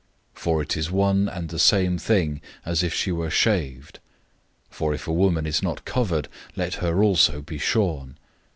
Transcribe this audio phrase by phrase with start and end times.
[0.33, 3.99] For it is one and the same thing as if she were shaved.
[4.71, 8.17] 011:006 For if a woman is not covered, let her also be shorn.